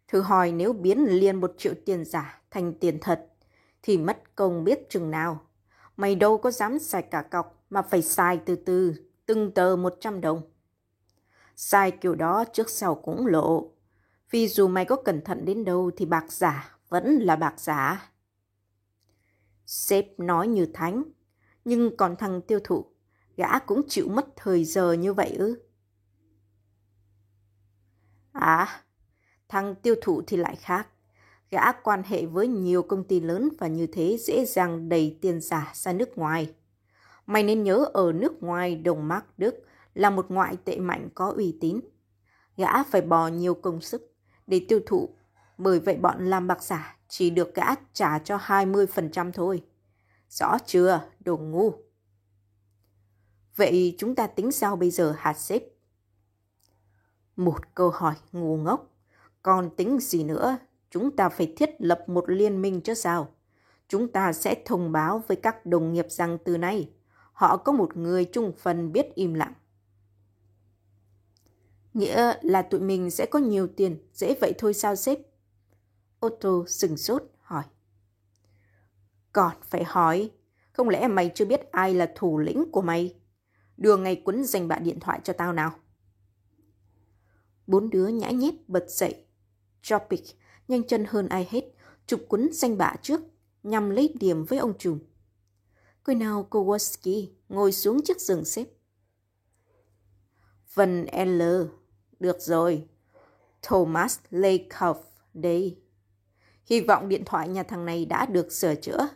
Thử 0.07 0.21
hỏi 0.21 0.51
nếu 0.51 0.73
biến 0.73 1.05
liền 1.09 1.35
một 1.35 1.53
triệu 1.57 1.73
tiền 1.85 2.05
giả 2.05 2.41
thành 2.51 2.73
tiền 2.79 2.97
thật, 3.01 3.27
thì 3.81 3.97
mất 3.97 4.35
công 4.35 4.63
biết 4.63 4.89
chừng 4.89 5.11
nào. 5.11 5.41
Mày 5.97 6.15
đâu 6.15 6.37
có 6.37 6.51
dám 6.51 6.79
xài 6.79 7.01
cả 7.01 7.21
cọc 7.21 7.65
mà 7.69 7.81
phải 7.81 8.01
xài 8.01 8.37
từ 8.45 8.55
từ, 8.55 8.93
từng 9.25 9.51
tờ 9.51 9.75
một 9.75 9.93
trăm 9.99 10.21
đồng. 10.21 10.41
Xài 11.55 11.91
kiểu 11.91 12.15
đó 12.15 12.45
trước 12.53 12.69
sau 12.69 12.95
cũng 12.95 13.27
lộ. 13.27 13.71
Vì 14.31 14.47
dù 14.47 14.67
mày 14.67 14.85
có 14.85 14.95
cẩn 14.95 15.21
thận 15.21 15.45
đến 15.45 15.65
đâu 15.65 15.91
thì 15.97 16.05
bạc 16.05 16.31
giả 16.31 16.77
vẫn 16.89 17.17
là 17.19 17.35
bạc 17.35 17.59
giả. 17.59 18.11
Sếp 19.65 20.19
nói 20.19 20.47
như 20.47 20.65
thánh, 20.73 21.03
nhưng 21.65 21.97
còn 21.97 22.15
thằng 22.15 22.41
tiêu 22.41 22.59
thụ 22.63 22.85
gã 23.37 23.59
cũng 23.59 23.81
chịu 23.87 24.07
mất 24.09 24.27
thời 24.35 24.65
giờ 24.65 24.93
như 24.93 25.13
vậy 25.13 25.35
ư? 25.37 25.72
À, 28.33 28.81
thằng 29.49 29.75
tiêu 29.75 29.95
thụ 30.01 30.21
thì 30.27 30.37
lại 30.37 30.55
khác. 30.55 30.87
Gã 31.51 31.71
quan 31.71 32.03
hệ 32.05 32.25
với 32.25 32.47
nhiều 32.47 32.83
công 32.83 33.03
ty 33.03 33.19
lớn 33.19 33.49
và 33.59 33.67
như 33.67 33.87
thế 33.87 34.17
dễ 34.19 34.45
dàng 34.45 34.89
đẩy 34.89 35.17
tiền 35.21 35.41
giả 35.41 35.71
ra 35.73 35.93
nước 35.93 36.17
ngoài. 36.17 36.53
Mày 37.25 37.43
nên 37.43 37.63
nhớ 37.63 37.85
ở 37.93 38.11
nước 38.11 38.43
ngoài 38.43 38.75
đồng 38.75 39.07
mark 39.07 39.25
Đức 39.37 39.55
là 39.93 40.09
một 40.09 40.25
ngoại 40.29 40.57
tệ 40.65 40.77
mạnh 40.77 41.09
có 41.15 41.33
uy 41.35 41.57
tín. 41.61 41.79
Gã 42.57 42.83
phải 42.83 43.01
bỏ 43.01 43.27
nhiều 43.27 43.53
công 43.53 43.81
sức 43.81 44.13
để 44.47 44.65
tiêu 44.69 44.79
thụ, 44.85 45.09
bởi 45.57 45.79
vậy 45.79 45.95
bọn 45.95 46.29
làm 46.29 46.47
bạc 46.47 46.63
giả 46.63 46.97
chỉ 47.07 47.29
được 47.29 47.55
gã 47.55 47.65
trả 47.93 48.19
cho 48.19 48.37
20% 48.37 49.31
thôi. 49.31 49.63
Rõ 50.29 50.57
chưa, 50.65 51.01
đồ 51.19 51.37
ngu. 51.37 51.73
Vậy 53.55 53.95
chúng 53.97 54.15
ta 54.15 54.27
tính 54.27 54.51
sao 54.51 54.75
bây 54.75 54.91
giờ 54.91 55.15
hạt 55.17 55.33
xếp 55.33 55.72
một 57.35 57.75
câu 57.75 57.89
hỏi 57.89 58.15
ngu 58.31 58.57
ngốc. 58.57 58.89
Còn 59.41 59.69
tính 59.75 59.99
gì 60.01 60.23
nữa? 60.23 60.57
Chúng 60.89 61.15
ta 61.15 61.29
phải 61.29 61.53
thiết 61.57 61.69
lập 61.79 62.03
một 62.07 62.29
liên 62.29 62.61
minh 62.61 62.81
chứ 62.81 62.93
sao? 62.93 63.27
Chúng 63.87 64.07
ta 64.07 64.33
sẽ 64.33 64.55
thông 64.65 64.91
báo 64.91 65.23
với 65.27 65.37
các 65.37 65.65
đồng 65.65 65.93
nghiệp 65.93 66.05
rằng 66.09 66.37
từ 66.45 66.57
nay 66.57 66.89
họ 67.33 67.57
có 67.57 67.71
một 67.71 67.97
người 67.97 68.25
trung 68.25 68.51
phần 68.57 68.91
biết 68.91 69.15
im 69.15 69.33
lặng. 69.33 69.53
Nghĩa 71.93 72.33
là 72.41 72.61
tụi 72.61 72.79
mình 72.79 73.11
sẽ 73.11 73.25
có 73.25 73.39
nhiều 73.39 73.67
tiền, 73.67 73.97
dễ 74.13 74.35
vậy 74.41 74.53
thôi 74.57 74.73
sao 74.73 74.95
sếp? 74.95 75.19
Otto 76.25 76.49
sừng 76.67 76.97
sốt 76.97 77.23
hỏi. 77.41 77.63
Còn 79.31 79.51
phải 79.63 79.83
hỏi, 79.83 80.31
không 80.73 80.89
lẽ 80.89 81.07
mày 81.07 81.31
chưa 81.35 81.45
biết 81.45 81.71
ai 81.71 81.93
là 81.93 82.11
thủ 82.15 82.37
lĩnh 82.37 82.71
của 82.71 82.81
mày? 82.81 83.15
Đưa 83.77 83.97
ngay 83.97 84.15
cuốn 84.15 84.43
danh 84.43 84.67
bạ 84.67 84.79
điện 84.79 84.99
thoại 84.99 85.19
cho 85.23 85.33
tao 85.33 85.53
nào. 85.53 85.71
Bốn 87.67 87.89
đứa 87.89 88.07
nhã 88.07 88.29
nhép 88.29 88.53
bật 88.67 88.85
dậy. 88.89 89.25
Tropic 89.81 90.23
nhanh 90.67 90.83
chân 90.87 91.05
hơn 91.09 91.29
ai 91.29 91.47
hết, 91.49 91.61
chụp 92.07 92.21
cuốn 92.27 92.49
danh 92.51 92.77
bạ 92.77 92.95
trước, 93.01 93.21
nhằm 93.63 93.89
lấy 93.89 94.15
điểm 94.19 94.45
với 94.45 94.59
ông 94.59 94.77
trùm. 94.77 94.99
Cười 96.03 96.15
nào 96.15 96.47
Kowalski 96.49 97.27
ngồi 97.49 97.71
xuống 97.71 98.01
chiếc 98.03 98.21
giường 98.21 98.45
xếp. 98.45 98.67
Vân 100.73 101.05
L. 101.25 101.41
Được 102.19 102.41
rồi. 102.41 102.87
Thomas 103.61 104.19
Lakoff 104.31 104.95
đây. 105.33 105.79
Hy 106.65 106.81
vọng 106.81 107.09
điện 107.09 107.23
thoại 107.25 107.49
nhà 107.49 107.63
thằng 107.63 107.85
này 107.85 108.05
đã 108.05 108.25
được 108.25 108.51
sửa 108.51 108.75
chữa. 108.75 109.07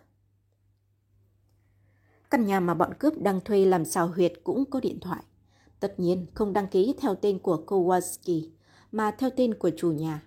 Căn 2.29 2.45
nhà 2.45 2.59
mà 2.59 2.73
bọn 2.73 2.93
cướp 2.99 3.13
đang 3.17 3.41
thuê 3.41 3.65
làm 3.65 3.85
xào 3.85 4.07
huyệt 4.07 4.33
cũng 4.43 4.65
có 4.69 4.79
điện 4.79 4.99
thoại. 4.99 5.23
Tất 5.79 5.99
nhiên 5.99 6.25
không 6.33 6.53
đăng 6.53 6.67
ký 6.67 6.95
theo 6.97 7.15
tên 7.15 7.39
của 7.39 7.63
Kowalski, 7.67 8.49
mà 8.91 9.11
theo 9.11 9.29
tên 9.37 9.53
của 9.53 9.71
chủ 9.77 9.91
nhà. 9.91 10.23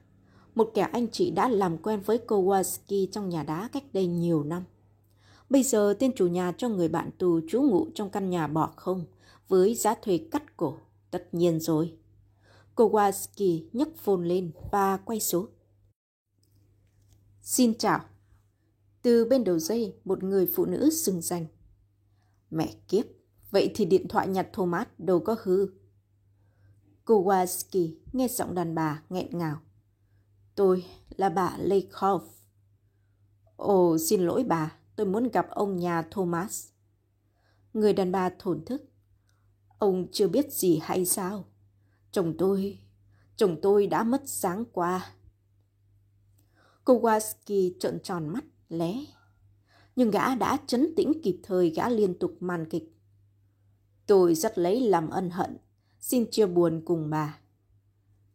Một 0.54 0.70
kẻ 0.74 0.82
anh 0.82 1.08
chị 1.12 1.30
đã 1.30 1.48
làm 1.48 1.78
quen 1.78 2.00
với 2.00 2.20
Kowalski 2.26 3.06
trong 3.12 3.28
nhà 3.28 3.42
đá 3.42 3.68
cách 3.72 3.84
đây 3.92 4.06
nhiều 4.06 4.44
năm. 4.44 4.64
Bây 5.50 5.62
giờ 5.62 5.94
tên 5.98 6.12
chủ 6.16 6.26
nhà 6.26 6.52
cho 6.58 6.68
người 6.68 6.88
bạn 6.88 7.10
tù 7.18 7.40
trú 7.48 7.62
ngụ 7.62 7.86
trong 7.94 8.10
căn 8.10 8.30
nhà 8.30 8.46
bỏ 8.46 8.72
không, 8.76 9.04
với 9.48 9.74
giá 9.74 9.94
thuê 9.94 10.18
cắt 10.30 10.56
cổ, 10.56 10.78
tất 11.10 11.28
nhiên 11.32 11.60
rồi. 11.60 11.96
Kowalski 12.76 13.64
nhấc 13.72 13.96
phone 13.96 14.26
lên 14.26 14.50
và 14.72 14.96
quay 14.96 15.20
số. 15.20 15.48
Xin 17.42 17.74
chào. 17.78 18.00
Từ 19.02 19.24
bên 19.24 19.44
đầu 19.44 19.58
dây, 19.58 19.94
một 20.04 20.22
người 20.22 20.46
phụ 20.46 20.64
nữ 20.64 20.90
xưng 20.90 21.20
danh. 21.20 21.46
Mẹ 22.50 22.74
kiếp, 22.88 23.04
vậy 23.50 23.70
thì 23.74 23.84
điện 23.84 24.08
thoại 24.08 24.28
nhặt 24.28 24.48
Thomas 24.52 24.86
đâu 24.98 25.20
có 25.20 25.36
hư. 25.42 25.66
Kowalski 27.04 27.94
nghe 28.12 28.28
giọng 28.28 28.54
đàn 28.54 28.74
bà 28.74 29.02
nghẹn 29.08 29.38
ngào. 29.38 29.60
Tôi 30.54 30.84
là 31.16 31.28
bà 31.28 31.56
Lakoff. 31.58 32.20
Ồ, 33.56 33.98
xin 33.98 34.20
lỗi 34.20 34.44
bà, 34.44 34.76
tôi 34.96 35.06
muốn 35.06 35.30
gặp 35.30 35.46
ông 35.50 35.76
nhà 35.76 36.02
Thomas. 36.10 36.68
Người 37.74 37.92
đàn 37.92 38.12
bà 38.12 38.30
thổn 38.38 38.64
thức. 38.64 38.82
Ông 39.78 40.06
chưa 40.12 40.28
biết 40.28 40.52
gì 40.52 40.78
hay 40.82 41.04
sao? 41.04 41.44
Chồng 42.12 42.34
tôi, 42.38 42.78
chồng 43.36 43.56
tôi 43.62 43.86
đã 43.86 44.02
mất 44.02 44.22
sáng 44.26 44.64
qua. 44.72 45.12
Kowalski 46.84 47.72
trợn 47.80 48.00
tròn 48.02 48.28
mắt, 48.28 48.44
lé. 48.68 48.94
Nhưng 49.96 50.10
gã 50.10 50.34
đã 50.34 50.58
chấn 50.66 50.94
tĩnh 50.96 51.12
kịp 51.22 51.40
thời 51.42 51.70
gã 51.70 51.88
liên 51.88 52.18
tục 52.18 52.36
màn 52.40 52.68
kịch. 52.70 52.99
Tôi 54.06 54.34
rất 54.34 54.58
lấy 54.58 54.80
làm 54.80 55.10
ân 55.10 55.30
hận, 55.30 55.56
xin 56.00 56.30
chia 56.30 56.46
buồn 56.46 56.82
cùng 56.84 57.10
bà. 57.10 57.38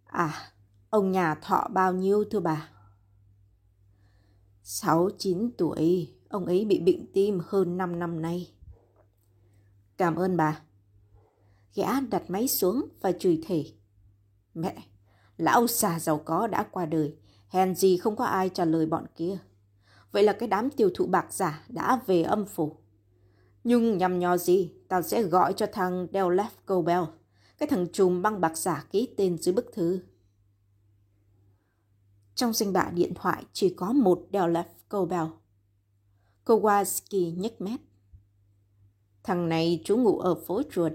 À, 0.05 0.51
ông 0.89 1.11
nhà 1.11 1.35
thọ 1.35 1.67
bao 1.73 1.93
nhiêu 1.93 2.23
thưa 2.31 2.39
bà? 2.39 2.69
Sáu 4.63 5.09
chín 5.17 5.51
tuổi, 5.57 6.13
ông 6.29 6.45
ấy 6.45 6.65
bị 6.65 6.79
bệnh 6.79 7.11
tim 7.13 7.39
hơn 7.47 7.77
năm 7.77 7.99
năm 7.99 8.21
nay. 8.21 8.53
Cảm 9.97 10.15
ơn 10.15 10.37
bà. 10.37 10.61
Gã 11.75 11.99
đặt 11.99 12.29
máy 12.29 12.47
xuống 12.47 12.87
và 13.01 13.11
chửi 13.11 13.41
thề. 13.45 13.65
Mẹ, 14.53 14.75
lão 15.37 15.67
già 15.67 15.99
giàu 15.99 16.21
có 16.25 16.47
đã 16.47 16.63
qua 16.71 16.85
đời, 16.85 17.15
hèn 17.49 17.75
gì 17.75 17.97
không 17.97 18.15
có 18.15 18.25
ai 18.25 18.49
trả 18.49 18.65
lời 18.65 18.85
bọn 18.85 19.05
kia. 19.15 19.37
Vậy 20.11 20.23
là 20.23 20.33
cái 20.33 20.49
đám 20.49 20.69
tiêu 20.69 20.89
thụ 20.95 21.05
bạc 21.05 21.33
giả 21.33 21.65
đã 21.69 22.01
về 22.05 22.21
âm 22.23 22.45
phủ. 22.45 22.77
Nhưng 23.65 23.97
nhằm 23.97 24.19
nhò 24.19 24.37
gì, 24.37 24.71
tao 24.87 25.01
sẽ 25.01 25.23
gọi 25.23 25.53
cho 25.53 25.65
thằng 25.71 26.07
Delef 26.11 26.49
Cobell, 26.65 27.03
cái 27.57 27.69
thằng 27.69 27.87
trùm 27.93 28.21
băng 28.21 28.41
bạc 28.41 28.57
giả 28.57 28.85
ký 28.91 29.09
tên 29.17 29.37
dưới 29.37 29.55
bức 29.55 29.65
thư. 29.73 29.99
Trong 32.35 32.53
danh 32.53 32.73
bạ 32.73 32.91
điện 32.93 33.13
thoại 33.15 33.45
chỉ 33.53 33.73
có 33.77 33.93
một 33.93 34.27
Delef 34.31 34.63
Cobell. 34.89 35.25
Kowalski 36.45 37.37
nhếch 37.37 37.61
mép. 37.61 37.79
Thằng 39.23 39.49
này 39.49 39.81
chú 39.85 39.97
ngủ 39.97 40.19
ở 40.19 40.35
phố 40.35 40.61
chuột, 40.71 40.91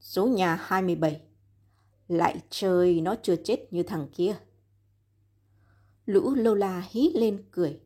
số 0.00 0.26
nhà 0.26 0.54
27. 0.54 1.20
Lại 2.08 2.40
chơi 2.50 3.00
nó 3.00 3.14
chưa 3.22 3.36
chết 3.36 3.72
như 3.72 3.82
thằng 3.82 4.08
kia. 4.12 4.36
Lũ 6.06 6.34
Lola 6.34 6.82
hí 6.90 7.12
lên 7.14 7.44
cười. 7.50 7.80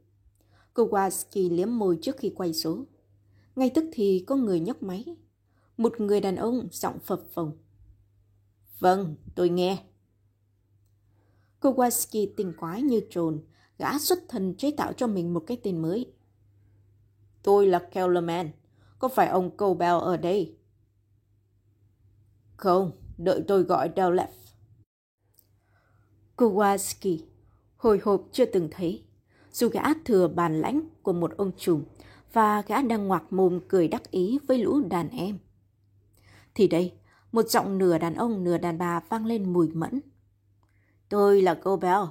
Kowalski 0.74 1.56
liếm 1.56 1.78
môi 1.78 1.98
trước 2.02 2.16
khi 2.16 2.32
quay 2.36 2.54
số. 2.54 2.84
Ngay 3.58 3.70
tức 3.74 3.84
thì 3.92 4.24
có 4.26 4.36
người 4.36 4.60
nhấc 4.60 4.82
máy. 4.82 5.16
Một 5.76 6.00
người 6.00 6.20
đàn 6.20 6.36
ông 6.36 6.68
giọng 6.72 6.98
phập 6.98 7.20
phồng. 7.34 7.52
Vâng, 8.78 9.16
tôi 9.34 9.48
nghe. 9.48 9.84
Kowalski 11.60 12.28
tình 12.36 12.52
quái 12.60 12.82
như 12.82 13.00
trồn, 13.10 13.44
gã 13.78 13.98
xuất 13.98 14.18
thần 14.28 14.54
chế 14.54 14.70
tạo 14.70 14.92
cho 14.92 15.06
mình 15.06 15.34
một 15.34 15.44
cái 15.46 15.60
tên 15.62 15.82
mới. 15.82 16.12
Tôi 17.42 17.66
là 17.66 17.78
Kellerman, 17.78 18.50
có 18.98 19.08
phải 19.08 19.28
ông 19.28 19.56
Cobell 19.56 19.98
ở 19.98 20.16
đây? 20.16 20.56
Không, 22.56 22.92
đợi 23.18 23.44
tôi 23.48 23.62
gọi 23.62 23.88
Dowlef. 23.96 24.28
Kowalski 26.36 27.18
hồi 27.76 28.00
hộp 28.04 28.28
chưa 28.32 28.46
từng 28.46 28.68
thấy, 28.70 29.04
dù 29.52 29.68
gã 29.68 29.94
thừa 30.04 30.28
bàn 30.28 30.60
lãnh 30.60 30.80
của 31.02 31.12
một 31.12 31.36
ông 31.36 31.52
trùm 31.56 31.84
và 32.32 32.62
gã 32.62 32.82
đang 32.82 33.06
ngoạc 33.06 33.32
mồm 33.32 33.60
cười 33.68 33.88
đắc 33.88 34.10
ý 34.10 34.38
với 34.48 34.58
lũ 34.58 34.80
đàn 34.90 35.08
em. 35.08 35.38
Thì 36.54 36.68
đây, 36.68 36.92
một 37.32 37.48
giọng 37.48 37.78
nửa 37.78 37.98
đàn 37.98 38.14
ông 38.14 38.44
nửa 38.44 38.58
đàn 38.58 38.78
bà 38.78 39.00
vang 39.08 39.26
lên 39.26 39.52
mùi 39.52 39.68
mẫn. 39.68 40.00
Tôi 41.08 41.42
là 41.42 41.58
cô 41.62 41.76
Bell. 41.76 42.02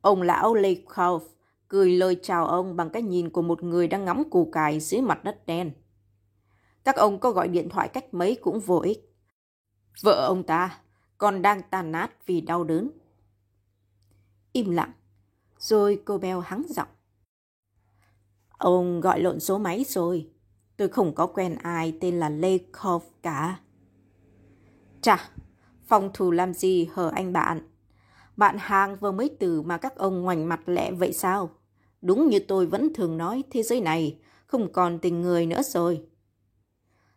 Ông 0.00 0.22
lão 0.22 0.54
Lakehoff 0.54 1.20
cười 1.68 1.96
lời 1.96 2.16
chào 2.22 2.46
ông 2.46 2.76
bằng 2.76 2.90
cái 2.90 3.02
nhìn 3.02 3.30
của 3.30 3.42
một 3.42 3.62
người 3.62 3.88
đang 3.88 4.04
ngắm 4.04 4.30
củ 4.30 4.50
cải 4.52 4.80
dưới 4.80 5.00
mặt 5.00 5.24
đất 5.24 5.46
đen. 5.46 5.72
Các 6.84 6.96
ông 6.96 7.20
có 7.20 7.30
gọi 7.30 7.48
điện 7.48 7.68
thoại 7.68 7.88
cách 7.88 8.14
mấy 8.14 8.34
cũng 8.42 8.60
vô 8.60 8.78
ích. 8.78 9.14
Vợ 10.02 10.26
ông 10.26 10.42
ta 10.42 10.80
còn 11.18 11.42
đang 11.42 11.60
tàn 11.70 11.92
nát 11.92 12.26
vì 12.26 12.40
đau 12.40 12.64
đớn. 12.64 12.90
Im 14.52 14.70
lặng, 14.70 14.92
rồi 15.58 16.02
cô 16.04 16.18
Bell 16.18 16.40
hắng 16.44 16.62
giọng. 16.68 16.88
Ông 18.58 19.00
gọi 19.00 19.20
lộn 19.20 19.40
số 19.40 19.58
máy 19.58 19.84
rồi. 19.88 20.30
Tôi 20.76 20.88
không 20.88 21.14
có 21.14 21.26
quen 21.26 21.54
ai 21.62 21.98
tên 22.00 22.20
là 22.20 22.30
Lakoff 22.30 23.00
cả. 23.22 23.60
Chà, 25.02 25.30
phòng 25.86 26.10
thủ 26.14 26.30
làm 26.30 26.54
gì 26.54 26.88
hở 26.92 27.10
anh 27.14 27.32
bạn? 27.32 27.68
Bạn 28.36 28.56
hàng 28.58 28.96
vừa 28.96 29.12
mới 29.12 29.36
từ 29.40 29.62
mà 29.62 29.76
các 29.76 29.96
ông 29.96 30.22
ngoảnh 30.22 30.48
mặt 30.48 30.60
lẹ 30.66 30.92
vậy 30.92 31.12
sao? 31.12 31.50
Đúng 32.02 32.28
như 32.28 32.38
tôi 32.38 32.66
vẫn 32.66 32.94
thường 32.94 33.16
nói, 33.16 33.44
thế 33.50 33.62
giới 33.62 33.80
này 33.80 34.18
không 34.46 34.72
còn 34.72 34.98
tình 34.98 35.22
người 35.22 35.46
nữa 35.46 35.62
rồi. 35.62 36.06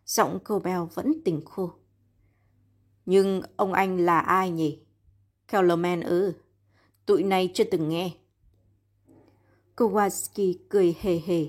Giọng 0.06 0.38
cô 0.44 0.58
Bell 0.58 0.82
vẫn 0.94 1.12
tỉnh 1.24 1.44
khô. 1.44 1.70
Nhưng 3.06 3.42
ông 3.56 3.72
anh 3.72 4.00
là 4.00 4.20
ai 4.20 4.50
nhỉ? 4.50 4.82
Kellerman 5.48 6.00
ư? 6.00 6.32
Tụi 7.06 7.22
này 7.22 7.50
chưa 7.54 7.64
từng 7.64 7.88
nghe. 7.88 8.10
Kowalski 9.78 10.54
cười 10.68 10.96
hề 11.00 11.20
hề. 11.26 11.46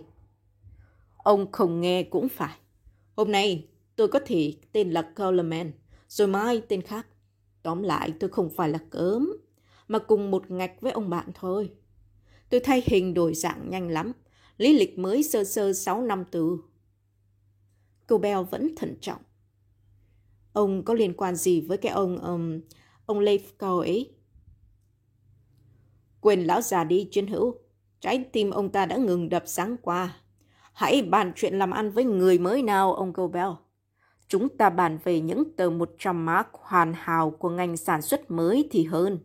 Ông 1.17 1.51
không 1.51 1.81
nghe 1.81 2.03
cũng 2.03 2.29
phải. 2.29 2.57
Hôm 3.15 3.31
nay 3.31 3.67
tôi 3.95 4.07
có 4.07 4.19
thể 4.25 4.53
tên 4.71 4.91
là 4.91 5.11
Coleman, 5.15 5.71
rồi 6.07 6.27
mai 6.27 6.61
tên 6.67 6.81
khác. 6.81 7.07
Tóm 7.63 7.83
lại 7.83 8.13
tôi 8.19 8.29
không 8.29 8.49
phải 8.49 8.69
là 8.69 8.79
cớm, 8.89 9.37
mà 9.87 9.99
cùng 9.99 10.31
một 10.31 10.51
ngạch 10.51 10.81
với 10.81 10.91
ông 10.91 11.09
bạn 11.09 11.29
thôi. 11.33 11.71
Tôi 12.49 12.59
thay 12.59 12.83
hình 12.85 13.13
đổi 13.13 13.33
dạng 13.33 13.69
nhanh 13.69 13.89
lắm, 13.89 14.11
lý 14.57 14.73
lịch 14.73 14.99
mới 14.99 15.23
sơ 15.23 15.43
sơ 15.43 15.73
6 15.73 16.01
năm 16.01 16.23
từ. 16.31 16.57
Cô 18.07 18.17
Bell 18.17 18.41
vẫn 18.51 18.75
thận 18.75 18.95
trọng. 19.01 19.21
Ông 20.53 20.85
có 20.85 20.93
liên 20.93 21.13
quan 21.13 21.35
gì 21.35 21.61
với 21.61 21.77
cái 21.77 21.91
ông, 21.91 22.17
um, 22.17 22.61
ông 23.05 23.19
Leif 23.19 23.39
Cao 23.59 23.79
ấy? 23.79 24.11
Quên 26.21 26.43
lão 26.43 26.61
già 26.61 26.83
đi 26.83 27.07
chuyên 27.11 27.27
hữu. 27.27 27.68
Trái 28.01 28.25
tim 28.31 28.51
ông 28.51 28.69
ta 28.69 28.85
đã 28.85 28.97
ngừng 28.97 29.29
đập 29.29 29.43
sáng 29.45 29.75
qua. 29.81 30.15
Hãy 30.73 31.01
bàn 31.01 31.31
chuyện 31.35 31.59
làm 31.59 31.71
ăn 31.71 31.91
với 31.91 32.03
người 32.03 32.39
mới 32.39 32.63
nào, 32.63 32.93
ông 32.93 33.13
Gobel. 33.13 33.49
Chúng 34.27 34.49
ta 34.49 34.69
bàn 34.69 34.99
về 35.03 35.21
những 35.21 35.55
tờ 35.55 35.69
100 35.69 36.25
mark 36.25 36.47
hoàn 36.51 36.93
hảo 36.97 37.31
của 37.31 37.49
ngành 37.49 37.77
sản 37.77 38.01
xuất 38.01 38.31
mới 38.31 38.67
thì 38.71 38.83
hơn. 38.83 39.19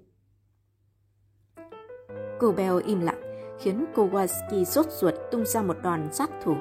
Gobel 2.41 2.73
im 2.87 3.01
lặng, 3.01 3.21
khiến 3.61 3.85
Kowalski 3.95 4.65
sốt 4.65 4.87
ruột 4.91 5.15
tung 5.31 5.47
ra 5.47 5.63
một 5.63 5.77
đòn 5.83 6.13
sát 6.13 6.31
thủ. 6.43 6.57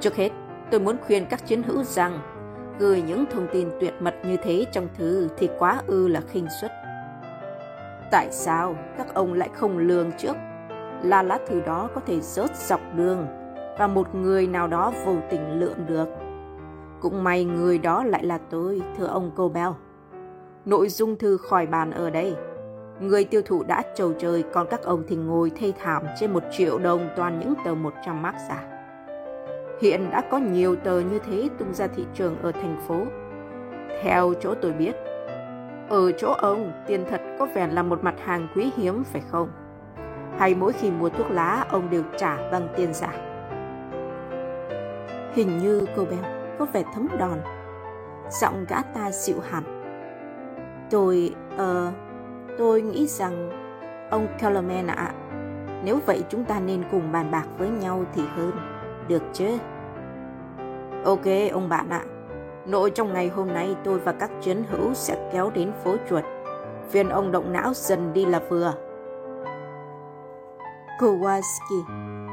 Trước 0.00 0.14
hết, 0.14 0.30
tôi 0.70 0.80
muốn 0.80 0.96
khuyên 1.06 1.26
các 1.30 1.46
chiến 1.46 1.62
hữu 1.62 1.82
rằng 1.82 2.20
gửi 2.78 3.02
những 3.02 3.24
thông 3.30 3.48
tin 3.52 3.68
tuyệt 3.80 3.94
mật 4.00 4.14
như 4.24 4.36
thế 4.42 4.66
trong 4.72 4.88
thư 4.94 5.28
thì 5.38 5.48
quá 5.58 5.82
ư 5.86 6.08
là 6.08 6.20
khinh 6.20 6.46
suất. 6.60 6.79
Tại 8.10 8.28
sao 8.30 8.76
các 8.98 9.14
ông 9.14 9.32
lại 9.32 9.48
không 9.52 9.78
lường 9.78 10.12
trước 10.12 10.36
là 11.02 11.22
lá 11.22 11.38
thư 11.46 11.60
đó 11.60 11.88
có 11.94 12.00
thể 12.06 12.20
rớt 12.20 12.56
dọc 12.56 12.80
đường 12.96 13.26
và 13.78 13.86
một 13.86 14.14
người 14.14 14.46
nào 14.46 14.66
đó 14.66 14.92
vô 15.04 15.14
tình 15.30 15.60
lượm 15.60 15.86
được? 15.86 16.08
Cũng 17.00 17.24
may 17.24 17.44
người 17.44 17.78
đó 17.78 18.04
lại 18.04 18.24
là 18.24 18.38
tôi, 18.50 18.82
thưa 18.98 19.06
ông 19.06 19.30
cô 19.36 19.48
Bell. 19.48 19.70
Nội 20.64 20.88
dung 20.88 21.16
thư 21.16 21.36
khỏi 21.36 21.66
bàn 21.66 21.90
ở 21.90 22.10
đây. 22.10 22.34
Người 23.00 23.24
tiêu 23.24 23.42
thụ 23.44 23.62
đã 23.62 23.82
trầu 23.94 24.12
trời, 24.18 24.44
còn 24.52 24.66
các 24.70 24.82
ông 24.82 25.02
thì 25.08 25.16
ngồi 25.16 25.50
thê 25.50 25.72
thảm 25.78 26.02
trên 26.20 26.32
một 26.32 26.42
triệu 26.50 26.78
đồng 26.78 27.08
toàn 27.16 27.38
những 27.38 27.54
tờ 27.64 27.74
100 27.74 28.22
mark 28.22 28.36
giả. 28.48 28.64
Hiện 29.80 30.10
đã 30.10 30.20
có 30.30 30.38
nhiều 30.38 30.76
tờ 30.76 31.00
như 31.00 31.18
thế 31.18 31.48
tung 31.58 31.74
ra 31.74 31.86
thị 31.86 32.04
trường 32.14 32.42
ở 32.42 32.52
thành 32.52 32.76
phố. 32.88 33.02
Theo 34.02 34.32
chỗ 34.40 34.54
tôi 34.54 34.72
biết, 34.72 34.96
ở 35.90 36.12
chỗ 36.12 36.30
ông, 36.30 36.72
tiền 36.86 37.04
thật 37.10 37.20
có 37.38 37.46
vẻ 37.54 37.66
là 37.66 37.82
một 37.82 38.04
mặt 38.04 38.14
hàng 38.24 38.48
quý 38.54 38.70
hiếm 38.76 39.04
phải 39.04 39.22
không? 39.30 39.48
Hay 40.38 40.54
mỗi 40.54 40.72
khi 40.72 40.90
mua 40.90 41.08
thuốc 41.08 41.30
lá, 41.30 41.64
ông 41.70 41.90
đều 41.90 42.02
trả 42.16 42.50
bằng 42.50 42.68
tiền 42.76 42.94
giả? 42.94 43.12
Hình 45.34 45.58
như 45.58 45.86
cô 45.96 46.04
bé 46.04 46.16
có 46.58 46.66
vẻ 46.72 46.82
thấm 46.94 47.08
đòn. 47.18 47.38
Giọng 48.30 48.64
gã 48.68 48.82
ta 48.82 49.10
dịu 49.10 49.36
hẳn. 49.50 49.62
Tôi, 50.90 51.34
ờ, 51.56 51.88
uh, 51.88 51.94
tôi 52.58 52.82
nghĩ 52.82 53.06
rằng, 53.06 53.50
ông 54.10 54.26
Kellerman 54.38 54.86
ạ, 54.86 55.12
nếu 55.84 55.98
vậy 56.06 56.24
chúng 56.28 56.44
ta 56.44 56.60
nên 56.60 56.82
cùng 56.90 57.12
bàn 57.12 57.30
bạc 57.30 57.46
với 57.58 57.68
nhau 57.68 58.04
thì 58.14 58.22
hơn. 58.36 58.52
Được 59.08 59.22
chứ? 59.32 59.58
Ok, 61.04 61.26
ông 61.52 61.68
bạn 61.68 61.88
ạ. 61.90 62.00
Nội 62.70 62.90
trong 62.90 63.12
ngày 63.12 63.28
hôm 63.28 63.48
nay 63.48 63.76
tôi 63.84 63.98
và 63.98 64.12
các 64.12 64.30
chiến 64.40 64.64
hữu 64.70 64.94
sẽ 64.94 65.30
kéo 65.32 65.50
đến 65.54 65.72
phố 65.84 65.96
chuột. 66.10 66.24
Phiền 66.90 67.08
ông 67.08 67.32
động 67.32 67.52
não 67.52 67.72
dần 67.74 68.12
đi 68.12 68.26
là 68.26 68.40
vừa. 68.48 68.74
Kowalski 71.00 71.82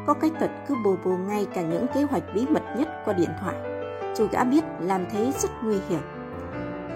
có 0.07 0.13
cái 0.13 0.31
tật 0.39 0.49
cứ 0.67 0.75
bồ 0.85 0.95
bồ 1.05 1.11
ngay 1.11 1.47
cả 1.53 1.61
những 1.61 1.85
kế 1.93 2.03
hoạch 2.03 2.23
bí 2.35 2.45
mật 2.49 2.63
nhất 2.77 2.87
qua 3.05 3.13
điện 3.13 3.29
thoại. 3.41 3.55
Dù 4.15 4.27
gã 4.31 4.43
biết 4.43 4.63
làm 4.79 5.05
thế 5.11 5.31
rất 5.31 5.49
nguy 5.63 5.77
hiểm. 5.89 6.01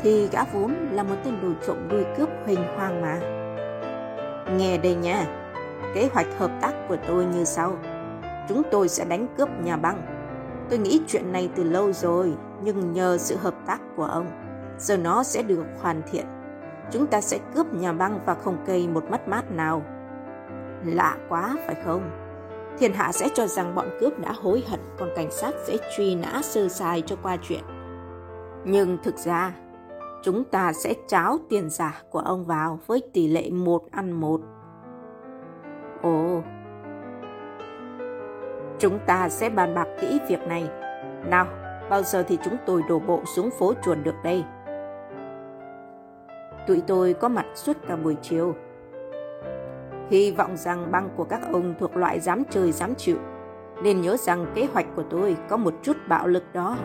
Thì 0.02 0.28
gã 0.32 0.44
vốn 0.54 0.76
là 0.92 1.04
một 1.04 1.16
tên 1.24 1.42
đồ 1.42 1.50
trộm 1.68 1.88
đuôi 1.90 2.06
cướp 2.18 2.30
huỳnh 2.46 2.64
hoang 2.76 3.02
mà. 3.02 3.20
Nghe 4.58 4.78
đây 4.78 4.96
nha, 4.96 5.26
kế 5.94 6.10
hoạch 6.14 6.28
hợp 6.38 6.52
tác 6.62 6.74
của 6.88 6.98
tôi 7.08 7.26
như 7.26 7.44
sau. 7.44 7.78
Chúng 8.50 8.62
tôi 8.72 8.90
sẽ 8.90 9.06
đánh 9.06 9.28
cướp 9.38 9.50
nhà 9.64 9.78
băng. 9.78 10.21
Tôi 10.72 10.80
nghĩ 10.80 11.02
chuyện 11.08 11.32
này 11.32 11.50
từ 11.56 11.64
lâu 11.64 11.92
rồi, 11.94 12.34
nhưng 12.64 12.94
nhờ 12.94 13.18
sự 13.18 13.36
hợp 13.38 13.56
tác 13.66 13.82
của 13.96 14.04
ông, 14.04 14.28
giờ 14.78 14.98
nó 14.98 15.24
sẽ 15.24 15.44
được 15.44 15.64
hoàn 15.82 16.02
thiện. 16.12 16.26
Chúng 16.92 17.08
ta 17.08 17.22
sẽ 17.22 17.40
cướp 17.56 17.74
nhà 17.74 17.94
băng 17.94 18.20
và 18.26 18.34
không 18.34 18.58
cây 18.66 18.88
một 18.88 19.04
mất 19.12 19.28
mát 19.28 19.52
nào. 19.52 19.84
Lạ 20.86 21.18
quá 21.30 21.56
phải 21.66 21.76
không? 21.86 22.02
Thiên 22.80 22.94
hạ 22.94 23.12
sẽ 23.12 23.30
cho 23.34 23.48
rằng 23.48 23.76
bọn 23.76 23.86
cướp 24.00 24.20
đã 24.20 24.32
hối 24.32 24.64
hận, 24.68 24.80
còn 24.98 25.10
cảnh 25.16 25.32
sát 25.32 25.52
sẽ 25.68 25.78
truy 25.98 26.16
nã 26.16 26.42
sơ 26.44 26.68
sài 26.68 27.02
cho 27.02 27.16
qua 27.24 27.38
chuyện. 27.42 27.64
Nhưng 28.66 28.98
thực 29.04 29.18
ra, 29.18 29.56
chúng 30.24 30.44
ta 30.44 30.74
sẽ 30.74 30.94
cháo 31.08 31.38
tiền 31.50 31.70
giả 31.70 32.02
của 32.10 32.20
ông 32.20 32.46
vào 32.46 32.80
với 32.88 33.02
tỷ 33.14 33.28
lệ 33.28 33.50
một 33.50 33.82
ăn 33.92 34.12
một. 34.12 34.42
Ồ, 36.02 36.42
chúng 38.82 39.00
ta 39.06 39.30
sẽ 39.30 39.50
bàn 39.50 39.76
bạc 39.76 39.88
kỹ 40.02 40.20
việc 40.28 40.48
này. 40.48 40.70
Nào, 41.26 41.48
bao 41.90 42.04
giờ 42.04 42.24
thì 42.28 42.38
chúng 42.44 42.58
tôi 42.66 42.82
đổ 42.90 43.00
bộ 43.00 43.22
xuống 43.36 43.50
phố 43.60 43.74
chuồn 43.84 44.04
được 44.04 44.16
đây? 44.24 44.44
Tụi 46.68 46.82
tôi 46.88 47.14
có 47.14 47.30
mặt 47.30 47.46
suốt 47.56 47.78
cả 47.88 47.96
buổi 47.96 48.16
chiều. 48.22 48.56
Hy 50.10 50.32
vọng 50.32 50.58
rằng 50.58 50.92
băng 50.92 51.10
của 51.16 51.24
các 51.24 51.42
ông 51.54 51.74
thuộc 51.80 51.98
loại 51.98 52.20
dám 52.20 52.44
chơi 52.50 52.72
dám 52.72 52.96
chịu, 52.96 53.18
nên 53.84 54.02
nhớ 54.02 54.18
rằng 54.18 54.46
kế 54.56 54.68
hoạch 54.74 54.86
của 54.96 55.04
tôi 55.10 55.38
có 55.50 55.58
một 55.58 55.74
chút 55.82 55.98
bạo 56.08 56.28
lực 56.28 56.44
đó. 56.54 56.78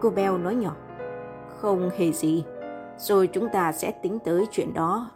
Cô 0.00 0.10
Bell 0.10 0.38
nói 0.38 0.54
nhỏ, 0.54 0.76
không 1.48 1.90
hề 1.98 2.12
gì, 2.12 2.44
rồi 2.96 3.26
chúng 3.26 3.48
ta 3.48 3.72
sẽ 3.72 3.90
tính 4.02 4.18
tới 4.24 4.46
chuyện 4.50 4.74
đó 4.74 5.10